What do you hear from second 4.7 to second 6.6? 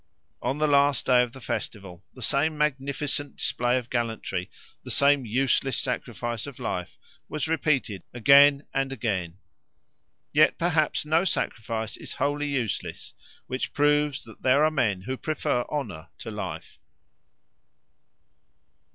the same useless sacrifice of